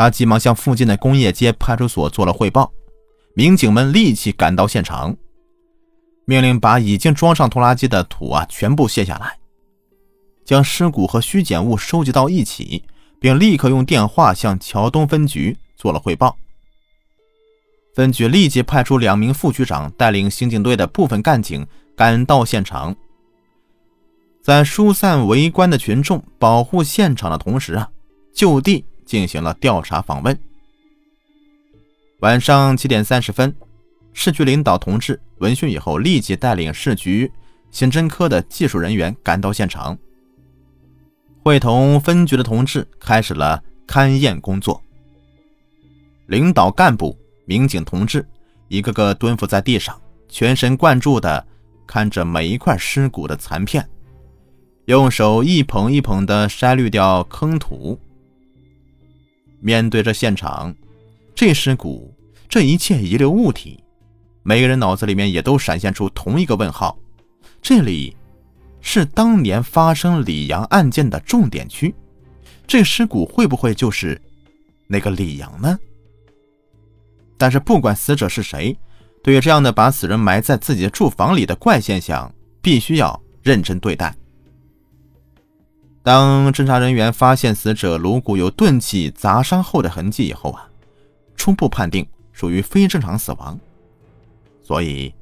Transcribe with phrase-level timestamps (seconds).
[0.00, 2.72] 他急忙向附近的工业街派出所做了汇报，
[3.34, 5.14] 民警们立即赶到现场，
[6.24, 9.38] 命令把已经装上拖拉机的土啊全部卸下来，
[10.42, 12.82] 将尸骨和虚检物收集到一起，
[13.20, 16.34] 并立刻用电话向桥东分局做了汇报。
[17.94, 22.96] 分局立即派出两名副局长，带领刑警队的部分干警赶到现场，
[24.42, 27.90] 在疏散围观的群众、保护现场的同时啊，
[28.32, 28.86] 就地。
[29.10, 30.38] 进行了调查访问。
[32.20, 33.52] 晚上七点三十分，
[34.12, 37.28] 市局领导同志闻讯以后，立即带领市局
[37.72, 39.98] 刑侦科的技术人员赶到现场，
[41.42, 44.80] 会同分局的同志开始了勘验工作。
[46.26, 48.24] 领导干部、民警同志
[48.68, 51.44] 一个个蹲伏在地上，全神贯注地
[51.84, 53.84] 看着每一块尸骨的残片，
[54.84, 57.98] 用手一捧一捧地筛滤掉坑土。
[59.60, 60.74] 面对着现场，
[61.34, 62.14] 这尸骨，
[62.48, 63.82] 这一切遗留物体，
[64.42, 66.98] 每个人脑子里面也都闪现出同一个问号：
[67.62, 68.16] 这里
[68.80, 71.94] 是当年发生李阳案件的重点区，
[72.66, 74.20] 这尸骨会不会就是
[74.86, 75.78] 那个李阳呢？
[77.36, 78.76] 但是不管死者是谁，
[79.22, 84.14] 对于这样的把死人埋在自己的住房里的怪现象，必须要认真对待。
[86.02, 90.66] 当侦查人员发现死者颅骨有钝器砸伤后的痕迹以后啊，
[91.36, 93.58] 初步判定属于非正常死亡。
[94.62, 95.12] 所以，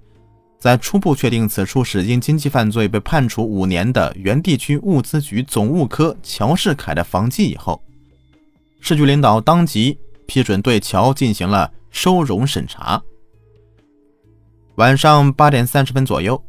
[0.58, 7.82] 在初步确定此处是因经济犯罪被判处五年的原地区物资局总务科乔世凯的房记以后，
[8.80, 13.02] 市局领导当即批准对乔进行了收容审查。
[14.76, 16.40] 晚上八点三十分左右。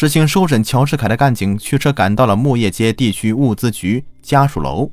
[0.00, 4.90] 执行收审乔世凯的干警驱车赶到了木叶街地区物资局家属楼。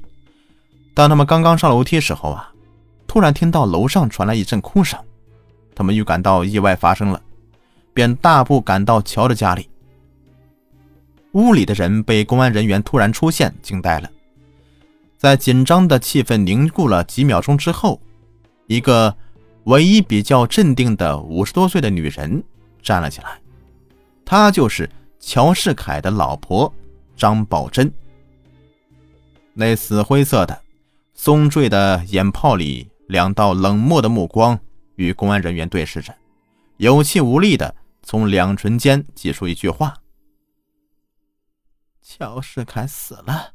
[0.93, 2.51] 当他们刚刚上楼梯时候啊，
[3.07, 4.99] 突然听到楼上传来一阵哭声。
[5.73, 7.21] 他们预感到意外发生了，
[7.93, 9.69] 便大步赶到乔的家里。
[11.31, 14.11] 屋里的人被公安人员突然出现惊呆了。
[15.17, 18.01] 在紧张的气氛凝固了几秒钟之后，
[18.65, 19.15] 一个
[19.63, 22.43] 唯一比较镇定的五十多岁的女人
[22.83, 23.39] 站了起来。
[24.29, 24.89] 她就是
[25.21, 26.71] 乔世凯的老婆
[27.15, 27.89] 张宝珍。
[29.53, 30.61] 那死灰色的、
[31.13, 34.59] 松坠的眼泡里，两道冷漠的目光
[34.95, 36.13] 与公安人员对视着，
[36.75, 37.73] 有气无力的
[38.03, 39.93] 从两唇间挤出一句话
[42.03, 43.53] ：“乔世凯死了。”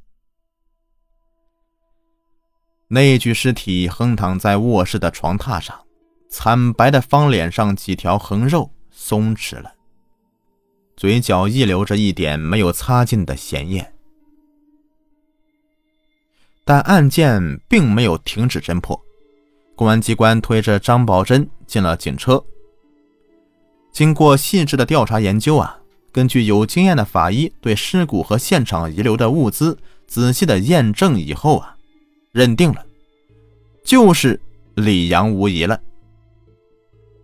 [2.88, 5.86] 那具尸体横躺在卧室的床榻上，
[6.30, 9.74] 惨白的方脸上几条横肉松弛了。
[10.96, 13.92] 嘴角溢流着一点没有擦净的咸液，
[16.64, 19.00] 但案件并没有停止侦破。
[19.74, 22.44] 公安机关推着张宝珍进了警车，
[23.90, 25.80] 经过细致的调查研究啊，
[26.12, 29.76] 根据有经验的法医对尸骨和现场遗留的物资
[30.06, 31.76] 仔细的验证以后啊，
[32.30, 32.84] 认定了
[33.82, 34.40] 就是
[34.74, 35.80] 李阳无疑了。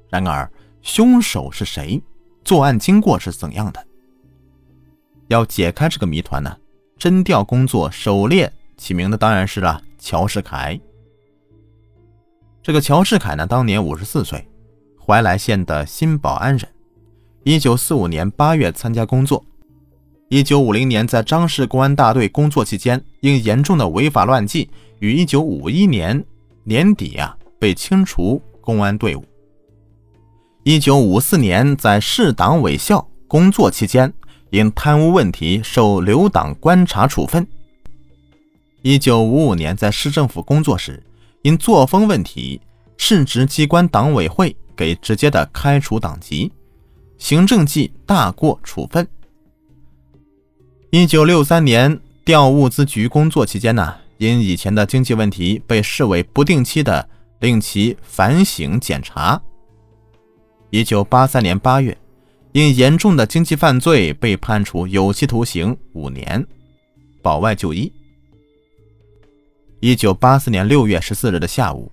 [0.08, 0.50] 然而，
[0.82, 2.02] 凶手是谁？
[2.48, 3.86] 作案经过是怎样的？
[5.26, 6.56] 要解开这个谜团呢？
[6.98, 10.80] 侦调工作首列起名的当然是了乔世凯。
[12.62, 14.48] 这个乔世凯呢，当年五十四岁，
[14.98, 16.66] 怀来县的新保安人。
[17.44, 19.44] 一九四五年八月参加工作，
[20.30, 24.70] 一九五零年在张氏公安大队工作期间，因严重的违法乱纪，
[25.00, 26.24] 于一九五一年
[26.64, 29.22] 年底啊被清除公安队伍。
[30.68, 34.12] 一九五四年，在市党委校工作期间，
[34.50, 37.48] 因贪污问题受留党观察处分。
[38.82, 41.02] 一九五五年，在市政府工作时，
[41.40, 42.60] 因作风问题，
[42.98, 46.52] 市直机关党委会给直接的开除党籍，
[47.16, 49.08] 行政记大过处分。
[50.90, 57.08] 一九六三年，调物资局工作期间呢，因以前的经济问题，被市委不定期的
[57.40, 59.40] 令其反省检查。
[60.70, 61.96] 一九八三年八月，
[62.52, 66.46] 因严重的经济犯罪被判处有期徒刑五年，
[67.22, 67.90] 保外就医。
[69.80, 71.90] 一九八四年六月十四日的下午，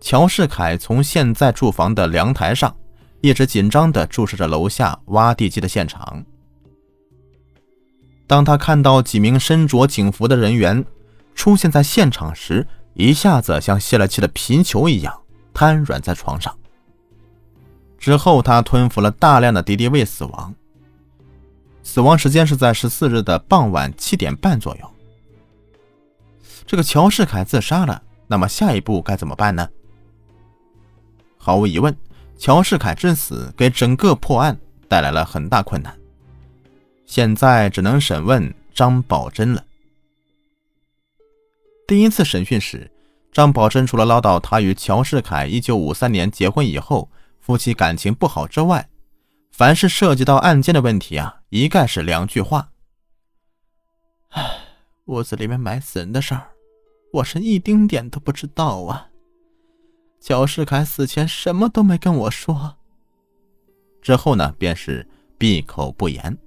[0.00, 2.74] 乔世凯从现在住房的阳台上，
[3.20, 6.24] 一直紧张地注视着楼下挖地基的现场。
[8.26, 10.84] 当他看到几名身着警服的人员
[11.36, 15.22] 出现在现场时，一下子像泄了气的皮球一样
[15.54, 16.52] 瘫软在床上。
[18.00, 20.54] 之后，他吞服了大量的敌敌畏，死亡。
[21.82, 24.90] 死亡时间是在十四日的傍晚七点半左右。
[26.66, 29.68] 这个乔世凯自杀了，那么下一步该怎么办呢？
[31.36, 31.94] 毫无疑问，
[32.38, 34.58] 乔世凯之死给整个破案
[34.88, 35.94] 带来了很大困难。
[37.04, 39.64] 现在只能审问张宝珍了。
[41.86, 42.90] 第一次审讯时，
[43.32, 47.10] 张宝珍除了唠叨他与乔世凯1953年结婚以后
[47.50, 48.88] 夫妻感情不好之外，
[49.50, 52.70] 凡是涉及到案件的问题啊，一概是两句话
[54.30, 54.48] ：“唉，
[55.06, 56.52] 屋子里面埋死人的事儿，
[57.12, 59.08] 我是一丁点都不知道啊。
[60.20, 62.76] 乔世凯死前什么都没跟我说。”
[64.00, 65.04] 之后呢，便是
[65.36, 66.38] 闭口不言。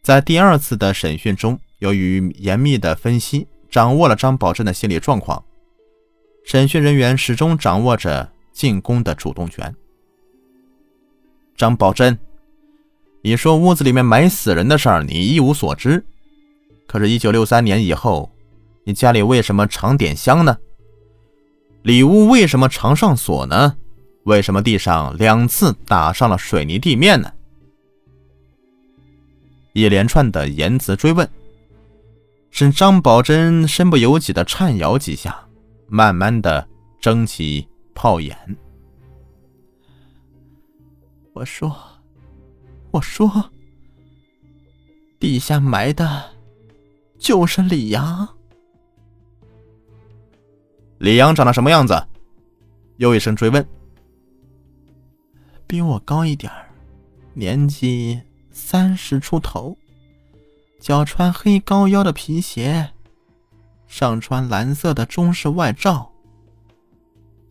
[0.00, 5.44] 在第二次的审讯中，由于严密的分析，掌握了张宝珍的心理状况，
[6.44, 9.74] 审讯人员始终掌握着进攻的主动权。
[11.56, 12.18] 张宝珍，
[13.22, 16.04] 你说屋子里面埋死人的事儿，你一无所知。
[16.86, 18.30] 可是，一九六三年以后，
[18.84, 20.56] 你家里为什么常点香呢？
[21.82, 23.76] 里屋为什么常上锁呢？
[24.24, 27.32] 为什么地上两次打上了水泥地面呢？
[29.72, 31.28] 一连串的言辞追问，
[32.50, 35.46] 使张宝珍身不由己的颤摇几下，
[35.86, 36.66] 慢慢的
[37.00, 37.66] 睁起
[38.02, 38.34] 泡眼。
[41.34, 41.70] 我说
[42.92, 43.30] ：“我说，
[45.18, 46.30] 地下埋的，
[47.18, 48.26] 就是李阳。
[50.96, 52.02] 李阳长得什么样子？”
[52.96, 53.68] 又一声追问。
[55.66, 56.50] 比我高一点
[57.34, 58.18] 年纪。
[58.50, 59.76] 三十出头，
[60.80, 62.92] 脚穿黑高腰的皮鞋，
[63.86, 66.09] 上穿蓝色的中式外罩，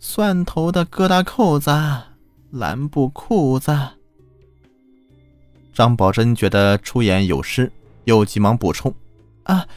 [0.01, 1.69] 蒜头的疙瘩扣子，
[2.51, 3.77] 蓝布裤子。
[5.73, 7.69] 张宝珍觉得出言有失，
[8.05, 8.93] 又急忙补充
[9.43, 9.67] ：“啊，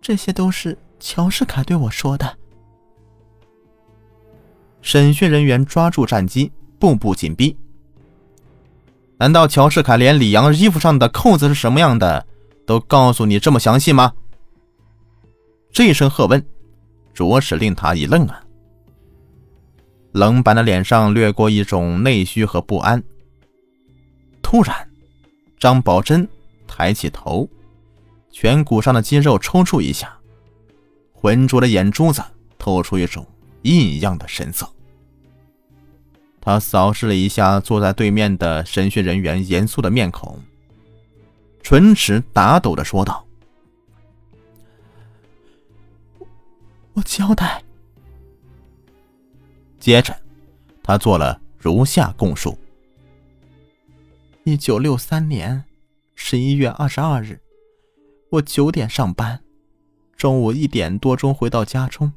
[0.00, 2.34] 这些都是乔世凯对我说的。”
[4.80, 7.54] 审讯人员抓住战机，步步紧逼。
[9.18, 12.26] 难道乔世凯连李阳衣服上的扣子是什么样的
[12.64, 14.14] 都告诉你这么详细吗？
[15.70, 16.42] 这一声喝问，
[17.12, 18.42] 着实令他一愣啊！
[20.18, 23.00] 冷板的脸上掠过一种内虚和不安。
[24.42, 24.90] 突然，
[25.60, 26.28] 张宝珍
[26.66, 27.48] 抬起头，
[28.32, 30.18] 颧骨上的肌肉抽搐一下，
[31.12, 32.20] 浑浊的眼珠子
[32.58, 33.24] 透出一种
[33.62, 34.68] 异样的神色。
[36.40, 40.42] 他扫视了一下坐在对面的审讯人员严肃的面孔，
[41.62, 43.24] 唇齿打抖的说道
[46.94, 47.62] ：“我交代。”
[49.78, 50.16] 接着，
[50.82, 52.58] 他做了如下供述：
[54.44, 55.64] 一九六三年
[56.14, 57.40] 十一月二十二日，
[58.30, 59.40] 我九点上班，
[60.16, 62.12] 中午一点多钟回到家中，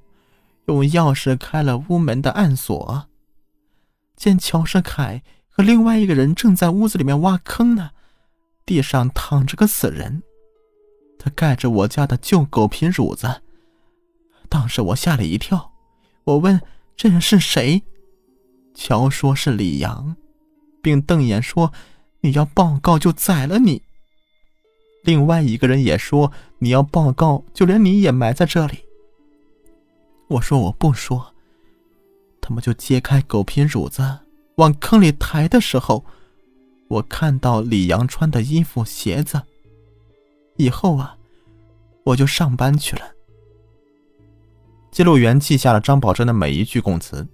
[0.65, 3.07] 用钥匙开了屋门的暗锁。
[4.15, 7.91] 见乔世凯和另外一个人正在屋子里面挖坑呢，
[8.65, 10.23] 地上躺着个死人，
[11.19, 13.41] 他盖着我家的旧狗皮褥子。
[14.49, 15.71] 当时我吓了一跳，
[16.23, 16.59] 我问
[17.01, 17.81] 这人是谁，
[18.75, 20.15] 乔说是李阳，
[20.83, 21.73] 并瞪眼说
[22.19, 23.81] 你要报告就宰了你。
[25.01, 28.85] 另外一个人也说你要报告，就连你也埋在这里。
[30.27, 31.33] 我说我不说。
[32.39, 34.19] 他们就揭开狗皮褥子
[34.57, 36.05] 往坑里抬的时候，
[36.87, 39.41] 我看到李阳穿的衣服、鞋子。
[40.55, 41.17] 以后啊，
[42.03, 43.01] 我就上班去了。
[44.91, 47.25] 记录员记下了张宝珍的每一句供词。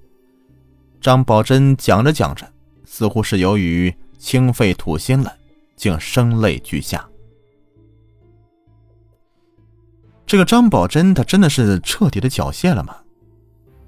[1.02, 2.48] 张宝珍讲着讲着，
[2.86, 5.34] 似乎是由于清肺吐心了，
[5.76, 7.08] 竟声泪俱下。
[10.26, 12.96] 这个张宝珍，他真的是彻底的缴械了吗？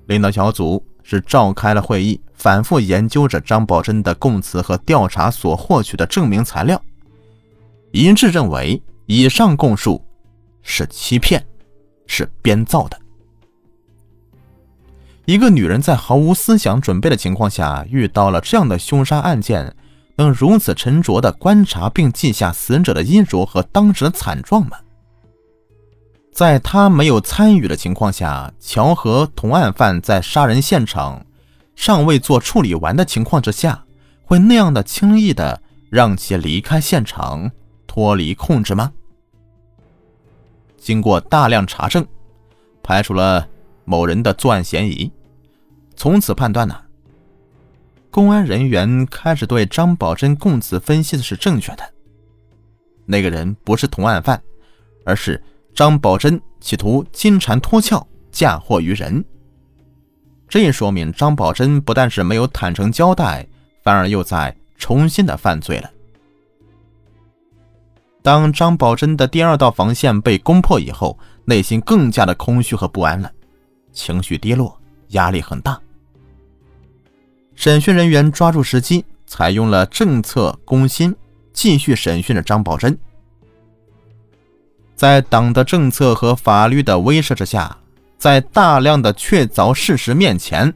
[0.07, 0.83] 领导小组。
[1.01, 6.79] 是召开了会议，反复研究着张宝珍的供词和调查所获取的证明材料，
[7.91, 10.05] 一致认为以上供述
[10.61, 11.43] 是欺骗，
[12.05, 12.99] 是编造的。
[15.29, 19.75] 一个女人在毫无思想准备的情况下遇到了这样的凶杀案件，
[20.15, 24.79] 能如此沉着的观察并记下死者的衣着和当时的惨状吗？
[26.33, 31.23] 在他没有参与的情况下，乔和同案犯在杀人现场
[31.75, 33.83] 尚未做处理完的情况之下，
[34.25, 37.51] 会那样的轻易的让其离开现场，
[37.85, 38.91] 脱离控制吗？
[40.79, 42.03] 经过大量查证，
[42.81, 43.47] 排除了
[43.85, 45.11] 某人的作案嫌疑，
[45.99, 46.79] 从此判断呢，
[48.09, 51.83] 公安人员开始对张宝珍供词分析的是正确的，
[53.05, 54.41] 那个人不是同案犯，
[55.05, 55.43] 而是。
[55.75, 59.23] 张宝珍企图金蝉脱壳，嫁祸于人。
[60.47, 63.45] 这也说明张宝珍不但是没有坦诚交代，
[63.83, 65.91] 反而又在重新的犯罪了。
[68.21, 73.31] 当张宝珍的第二道防线被攻破以后，内心更加的空虚和不安了，
[73.93, 74.77] 情绪低落，
[75.09, 75.79] 压力很大。
[77.59, 81.13] 审讯人员抓住时机，采用了政策攻心，
[81.51, 82.97] 继续审讯着张宝珍。
[84.95, 87.77] 在党的政策和法律的威慑之下，
[88.17, 90.73] 在大量的确凿事实面前，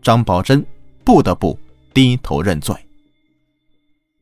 [0.00, 0.64] 张宝珍
[1.04, 1.58] 不得不
[1.92, 2.74] 低头认罪。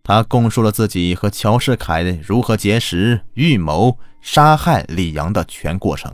[0.02, 6.12] 他供述了自己和乔世凯如何结识、预谋杀害李阳的全过程。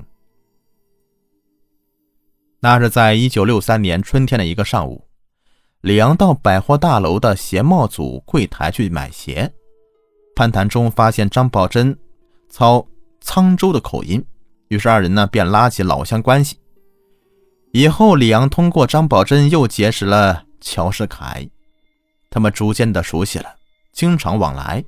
[2.61, 5.07] 那是在一九六三年春天的一个上午，
[5.83, 9.53] 李阳到百货大楼的鞋帽组柜台去买鞋，
[10.37, 11.97] 攀谈中发现张宝珍
[12.49, 12.87] 操
[13.21, 14.25] 沧州的口音，
[14.69, 16.57] 于是二人呢便拉起老乡关系。
[17.73, 21.49] 以后，李阳通过张宝珍又结识了乔世凯，
[22.31, 23.53] 他们逐渐的熟悉了。
[23.93, 24.85] 经常往来。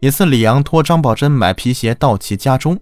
[0.00, 2.80] 一次，李阳托张宝珍买皮鞋到其家中，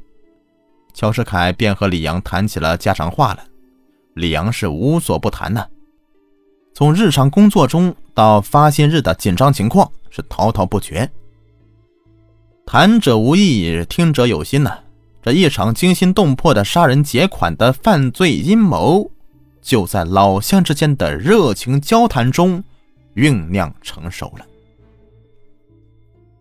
[0.94, 3.42] 乔世凯便和李阳谈起了家常话了。
[4.14, 5.66] 李阳是无所不谈呢，
[6.74, 11.08] 从日常工作中到发薪日的紧张情况是滔滔不绝。
[12.64, 14.78] 谈者无意，听者有心呐。
[15.22, 19.08] 这一场惊心动魄的杀人劫款的犯罪阴谋，
[19.60, 22.62] 就在老乡之间的热情交谈中
[23.14, 24.46] 酝酿成熟了。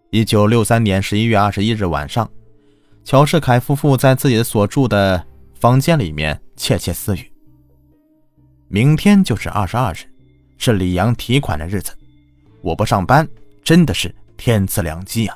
[0.10, 2.28] 一九六三年十一月二十一日晚上，
[3.04, 5.24] 乔世凯夫妇在自己所住的
[5.54, 7.32] 房间里面窃窃私语。
[8.68, 9.98] 明天就是二十二日，
[10.64, 11.92] 是李阳提款的日子，
[12.62, 13.28] 我不上班
[13.64, 15.36] 真的是天赐良机啊！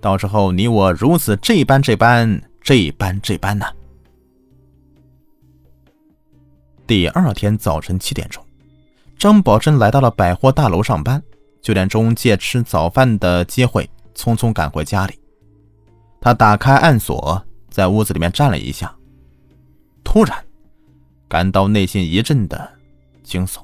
[0.00, 3.64] 到时候你我如此这般这般这般这般呢？
[6.84, 8.44] 第二天早晨七点钟，
[9.16, 11.22] 张宝珍来到了百货大楼上班。
[11.60, 15.16] 九点钟，借吃早饭的机会，匆匆赶回家里。
[16.20, 17.40] 他打开暗锁，
[17.70, 18.92] 在屋子里面站了一下，
[20.02, 20.44] 突然
[21.28, 22.68] 感到内心一阵的
[23.22, 23.60] 惊悚。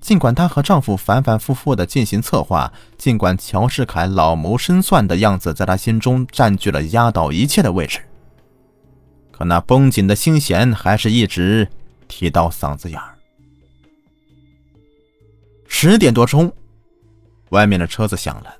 [0.00, 8.00] 尽管她和丈夫反反复复的进行策划，尽管乔世凯老谋深算的样子在她心中占据了压倒一切的位置，
[9.30, 11.68] 可那绷紧的心弦还是一直
[12.08, 13.14] 提到嗓子眼儿。
[15.66, 16.52] 十点多钟。
[17.50, 18.52] 外面的车子响了，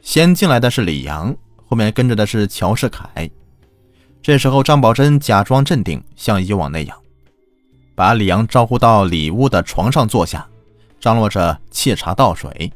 [0.00, 1.36] 先进来的是李阳，
[1.66, 3.30] 后面跟着的是乔世凯。
[4.22, 6.98] 这时候，张宝珍假装镇定，像以往那样，
[7.96, 10.46] 把李阳招呼到里屋的床上坐下，
[11.00, 12.70] 张罗着沏茶倒水。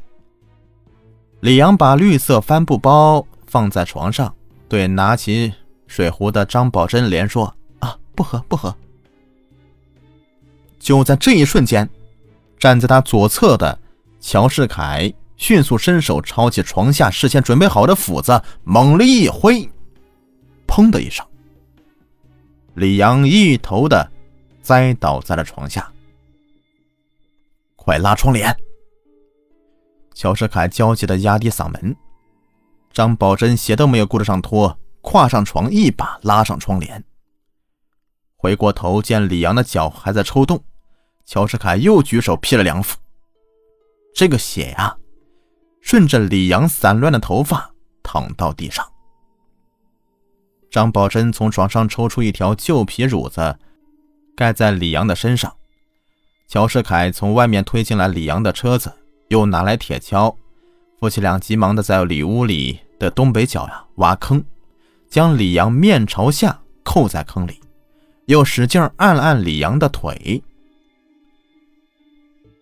[1.41, 4.35] 李阳把绿色帆布包放在床上，
[4.69, 5.53] 对拿起
[5.87, 8.75] 水壶的张宝珍连说：“啊，不喝，不喝。”
[10.81, 11.89] 就在这一瞬间，
[12.59, 13.79] 站在他左侧的
[14.19, 15.13] 乔世凯。
[15.37, 19.67] 迅速伸手抄起床下事先准备好的斧子，猛力一挥，
[20.69, 21.25] 砰的一声，
[22.75, 24.07] 李阳一头的
[24.63, 25.91] 栽倒在了床下。
[27.77, 28.55] 快拉窗帘！
[30.15, 31.97] 乔世凯焦急的压低嗓门。
[32.93, 37.03] 张宝珍鞋都没有顾得上脱，跨上床，一把拉上窗帘。
[38.37, 40.63] 回过头见李阳的脚还在抽动，
[41.25, 42.97] 乔世凯又举手劈了两斧。
[44.15, 44.97] 这个血呀！
[45.81, 47.71] 顺着李阳散乱的头发
[48.03, 48.87] 淌到地上。
[50.71, 53.59] 张宝珍从床上抽出一条旧皮褥子，
[54.41, 55.55] 盖在李阳的身上。
[56.49, 58.91] 乔世凯从外面推进来李阳的车子，
[59.29, 60.35] 又拿来铁锹。
[60.99, 64.43] 夫妻俩急忙的在里屋里的东北角呀挖坑，
[65.11, 67.61] 将李阳面朝下扣在坑里，
[68.25, 70.43] 又使劲按了按李阳的腿。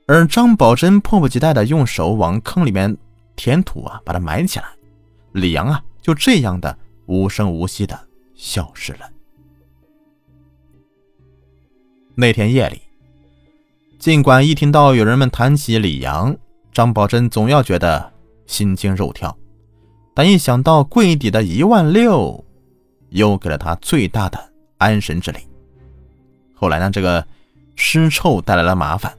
[0.08, 2.97] 而张宝珍迫不及待的用手往坑里面。
[3.37, 4.66] 填土啊，把它埋起来。
[5.30, 7.97] 李阳啊，就这样的无声无息的
[8.35, 9.08] 消失了。
[12.20, 12.82] 那天夜里，
[13.96, 16.37] 尽管一听到有人们谈起李阳，
[16.72, 18.12] 张宝珍总要觉得
[18.44, 19.38] 心惊肉跳，
[20.14, 22.44] 但一想到柜底的一万六，
[23.10, 25.38] 又给了他最大的安神之力。
[26.54, 27.25] 后来呢，这个
[27.76, 29.16] 尸臭带来了麻烦，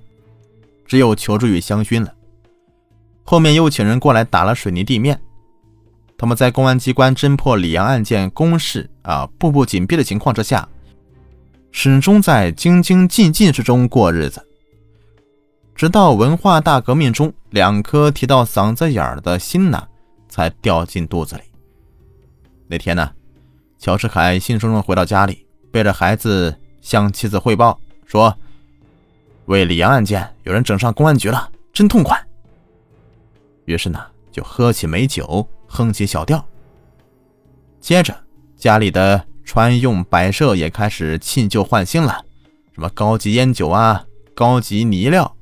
[0.86, 2.14] 只有求助于香薰了。
[3.24, 5.18] 后面又请人过来打了水泥地面。
[6.18, 10.68] 他们在公安机关侦破李阳案件攻势啊步步紧逼的情况之下，
[11.72, 14.46] 始终在京津冀冀之中过日子。
[15.76, 19.88] 直到文化大革命中，两颗提到嗓子眼儿的心呢，
[20.28, 21.44] 才掉进肚子里。
[22.68, 23.12] 那天呢，
[23.78, 28.36] 乔世凯兴冲冲回到家里，背着孩子向妻子汇报说
[29.46, 32.22] ：“为李阳案件，有人整上公安局了，真痛快。”
[33.64, 36.44] 于是呢，就喝起美酒，哼起小调。
[37.80, 38.14] 接着，
[38.58, 42.24] 家里的穿用摆设也开始弃旧换新了，
[42.76, 45.36] 什么高级烟酒啊，高级泥料，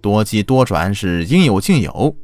[0.00, 2.16] 多机多转是应有尽有。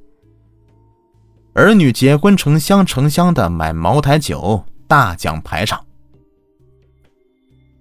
[1.53, 5.85] 儿女结婚成箱成箱的买茅台酒，大讲排场。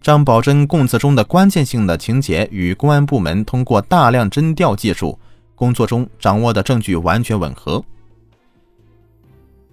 [0.01, 5.17] 张宝珍供词中的关键性的情节与公安部门通过大量侦调技术
[5.55, 7.81] 工作中掌握的证据完全吻合。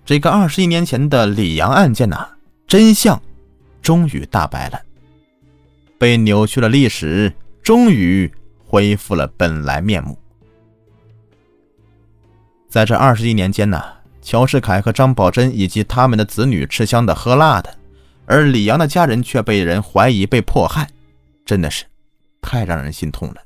[0.05, 2.29] 这个二十一年前的李阳案件呐，
[2.69, 3.21] 真相
[3.83, 4.81] 终于大白了，
[5.99, 8.33] 被扭曲的历史终于
[8.65, 10.17] 恢复了本来面目。
[12.69, 13.83] 在这二十一年间呢，
[14.23, 17.77] 乔世凯和张宝珍以及他们的子女吃香的喝辣的，
[18.25, 20.89] 而李阳的家人却被人怀疑被迫害，
[21.45, 21.85] 真的是
[22.41, 23.37] 太让人心痛了。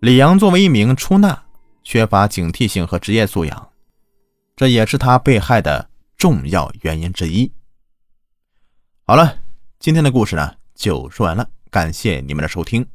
[0.00, 1.42] 李阳作为一名出纳，
[1.84, 3.68] 缺乏警惕性和职业素养。
[4.56, 7.50] 这也是他被害的重要原因之一。
[9.12, 9.36] 好了，
[9.78, 12.86] 今天的故事呢就说完了，感谢你们的收听。